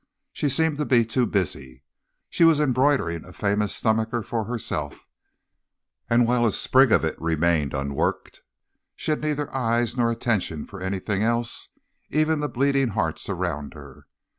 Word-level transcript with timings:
She 0.33 0.49
seemed 0.49 0.77
to 0.77 0.85
be 0.85 1.05
too 1.05 1.27
busy. 1.27 1.83
She 2.27 2.43
was 2.43 2.59
embroidering 2.59 3.23
a 3.23 3.31
famous 3.31 3.75
stomacher 3.75 4.23
for 4.23 4.45
herself, 4.45 5.05
and 6.09 6.27
while 6.27 6.43
a 6.47 6.51
sprig 6.51 6.91
of 6.91 7.05
it 7.05 7.21
remained 7.21 7.75
unworked 7.75 8.41
she 8.95 9.11
had 9.11 9.21
neither 9.21 9.53
eyes 9.53 9.95
nor 9.95 10.09
attention 10.09 10.65
for 10.65 10.81
anything 10.81 11.21
else, 11.21 11.69
even 12.09 12.37
for 12.37 12.41
the 12.41 12.49
bleeding 12.49 12.87
hearts 12.87 13.29
around 13.29 13.75
her. 13.75 14.07